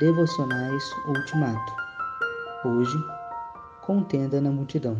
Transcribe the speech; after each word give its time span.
Devocionais 0.00 0.82
Ultimato. 1.06 1.72
Hoje, 2.64 2.98
contenda 3.80 4.40
na 4.40 4.50
multidão. 4.50 4.96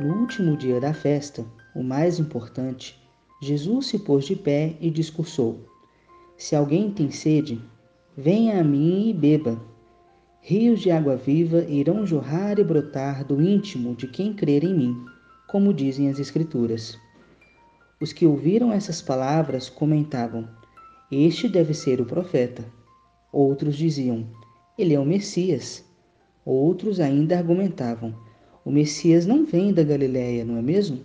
No 0.00 0.16
último 0.16 0.56
dia 0.56 0.80
da 0.80 0.92
festa, 0.92 1.46
o 1.72 1.84
mais 1.84 2.18
importante, 2.18 3.00
Jesus 3.40 3.86
se 3.86 4.00
pôs 4.00 4.24
de 4.24 4.34
pé 4.34 4.76
e 4.80 4.90
discursou: 4.90 5.60
Se 6.36 6.56
alguém 6.56 6.90
tem 6.90 7.12
sede, 7.12 7.62
venha 8.16 8.60
a 8.60 8.64
mim 8.64 9.10
e 9.10 9.14
beba. 9.14 9.56
Rios 10.40 10.80
de 10.80 10.90
água 10.90 11.14
viva 11.14 11.62
irão 11.68 12.04
jorrar 12.04 12.58
e 12.58 12.64
brotar 12.64 13.24
do 13.24 13.40
íntimo 13.40 13.94
de 13.94 14.08
quem 14.08 14.34
crer 14.34 14.64
em 14.64 14.74
mim, 14.74 15.06
como 15.46 15.72
dizem 15.72 16.08
as 16.08 16.18
Escrituras. 16.18 16.98
Os 18.00 18.12
que 18.12 18.26
ouviram 18.26 18.72
essas 18.72 19.00
palavras 19.00 19.70
comentavam: 19.70 20.48
Este 21.08 21.48
deve 21.48 21.72
ser 21.72 22.00
o 22.00 22.04
profeta. 22.04 22.81
Outros 23.32 23.76
diziam: 23.76 24.26
Ele 24.76 24.92
é 24.92 25.00
o 25.00 25.06
Messias. 25.06 25.82
Outros 26.44 27.00
ainda 27.00 27.38
argumentavam: 27.38 28.14
O 28.62 28.70
Messias 28.70 29.24
não 29.24 29.46
vem 29.46 29.72
da 29.72 29.82
Galiléia, 29.82 30.44
não 30.44 30.58
é 30.58 30.62
mesmo? 30.62 31.00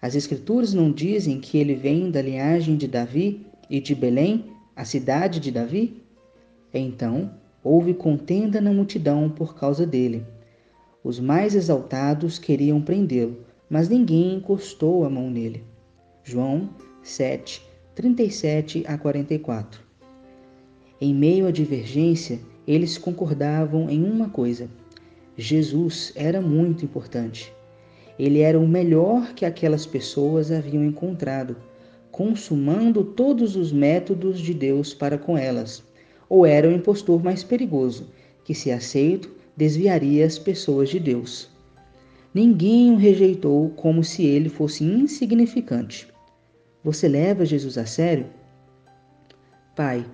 As 0.00 0.14
Escrituras 0.14 0.72
não 0.72 0.90
dizem 0.90 1.38
que 1.38 1.58
ele 1.58 1.74
vem 1.74 2.10
da 2.10 2.22
linhagem 2.22 2.74
de 2.74 2.88
Davi 2.88 3.44
e 3.68 3.80
de 3.80 3.94
Belém, 3.94 4.46
a 4.74 4.86
cidade 4.86 5.38
de 5.38 5.50
Davi? 5.50 6.02
Então 6.72 7.34
houve 7.62 7.92
contenda 7.92 8.58
na 8.58 8.72
multidão 8.72 9.28
por 9.28 9.54
causa 9.54 9.86
dele. 9.86 10.26
Os 11.04 11.20
mais 11.20 11.54
exaltados 11.54 12.38
queriam 12.38 12.80
prendê-lo, 12.80 13.44
mas 13.68 13.90
ninguém 13.90 14.36
encostou 14.36 15.04
a 15.04 15.10
mão 15.10 15.30
nele. 15.30 15.62
João 16.24 16.70
7, 17.02 17.62
37 17.94 18.84
a 18.86 18.96
44 18.96 19.91
em 21.02 21.12
meio 21.12 21.48
à 21.48 21.50
divergência, 21.50 22.38
eles 22.64 22.96
concordavam 22.96 23.90
em 23.90 24.04
uma 24.04 24.28
coisa: 24.28 24.70
Jesus 25.36 26.12
era 26.14 26.40
muito 26.40 26.84
importante. 26.84 27.52
Ele 28.16 28.38
era 28.38 28.56
o 28.56 28.68
melhor 28.68 29.34
que 29.34 29.44
aquelas 29.44 29.84
pessoas 29.84 30.52
haviam 30.52 30.84
encontrado, 30.84 31.56
consumando 32.12 33.02
todos 33.02 33.56
os 33.56 33.72
métodos 33.72 34.38
de 34.38 34.54
Deus 34.54 34.94
para 34.94 35.18
com 35.18 35.36
elas. 35.36 35.82
Ou 36.28 36.46
era 36.46 36.68
o 36.68 36.72
impostor 36.72 37.20
mais 37.20 37.42
perigoso, 37.42 38.08
que, 38.44 38.54
se 38.54 38.70
aceito, 38.70 39.28
desviaria 39.56 40.24
as 40.24 40.38
pessoas 40.38 40.88
de 40.88 41.00
Deus. 41.00 41.50
Ninguém 42.32 42.92
o 42.92 42.96
rejeitou 42.96 43.70
como 43.70 44.04
se 44.04 44.24
ele 44.24 44.48
fosse 44.48 44.84
insignificante. 44.84 46.06
Você 46.84 47.08
leva 47.08 47.44
Jesus 47.44 47.76
a 47.76 47.86
sério? 47.86 48.26
Pai, 49.74 50.06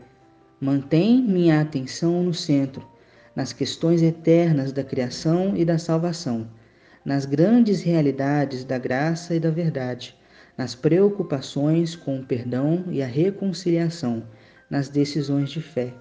Mantém 0.60 1.22
minha 1.22 1.60
atenção 1.60 2.22
no 2.22 2.34
centro, 2.34 2.84
nas 3.34 3.52
questões 3.52 4.02
eternas 4.02 4.72
da 4.72 4.82
criação 4.82 5.56
e 5.56 5.64
da 5.64 5.78
salvação, 5.78 6.48
nas 7.04 7.24
grandes 7.24 7.80
realidades 7.80 8.64
da 8.64 8.76
graça 8.76 9.36
e 9.36 9.40
da 9.40 9.50
verdade, 9.50 10.16
nas 10.56 10.74
preocupações 10.74 11.94
com 11.94 12.18
o 12.18 12.24
perdão 12.24 12.84
e 12.90 13.00
a 13.00 13.06
reconciliação, 13.06 14.24
nas 14.68 14.88
decisões 14.88 15.50
de 15.50 15.62
fé. 15.62 15.94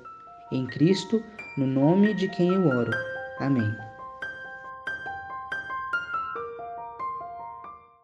Em 0.51 0.65
Cristo, 0.65 1.21
no 1.55 1.67
nome 1.67 2.15
de 2.15 2.27
quem 2.27 2.51
eu 2.51 2.65
oro. 2.65 2.91
Amém. 3.39 3.86